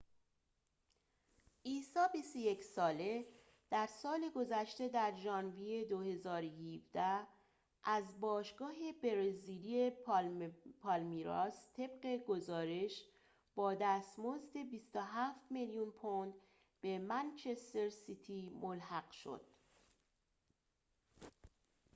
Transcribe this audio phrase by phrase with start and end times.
[1.65, 3.25] عیسی ۲۱ ساله
[3.69, 7.27] در سال گذشته در ژانویه ۲۰۱۷
[7.83, 9.91] از باشگاه برزیلی
[10.81, 13.03] پالمیراس طبق گزارش
[13.55, 14.53] با دستمزد
[14.93, 16.33] ۲۷ میلیون پوند
[16.81, 19.41] به منچستر سیتی ملحق شد